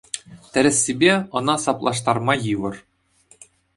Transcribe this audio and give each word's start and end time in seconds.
Тӗрӗссипе, 0.51 1.13
ӑна 1.37 1.55
саплаштарма 1.63 2.33
йывӑр. 2.45 2.75